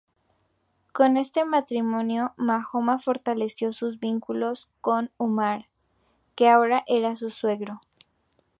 Con 0.93 1.15
este 1.15 1.45
matrimonio 1.45 2.33
Mahoma 2.35 2.97
fortaleció 2.97 3.71
sus 3.71 3.99
vínculos 3.99 4.67
con 4.81 5.11
Umar, 5.19 5.67
que 6.33 6.49
ahora 6.49 6.83
era 6.87 7.15
su 7.15 7.29
suegro. 7.29 7.79